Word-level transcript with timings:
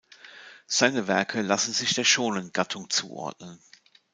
Seine 0.65 1.07
Werke 1.07 1.43
lassen 1.43 1.73
sich 1.73 1.93
der 1.93 2.07
Shōnen-Gattung 2.07 2.89
zuordnen. 2.89 3.59